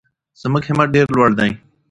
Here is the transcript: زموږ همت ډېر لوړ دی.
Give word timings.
زموږ 0.41 0.63
همت 0.69 0.87
ډېر 0.95 1.07
لوړ 1.15 1.29
دی. 1.39 1.51